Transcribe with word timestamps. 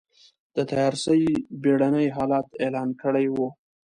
د 0.55 0.57
تيارسۍ 0.71 1.23
بېړنی 1.61 2.07
حالت 2.15 2.47
اعلان 2.63 2.89
کړی 3.01 3.27
و. 3.35 3.37